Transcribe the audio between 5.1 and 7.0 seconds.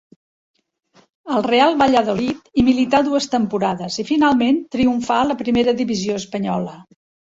a la Primera divisió espanyola.